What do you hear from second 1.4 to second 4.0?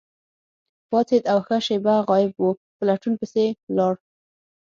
ښه شیبه غایب وو، په لټون پسې ولاړ.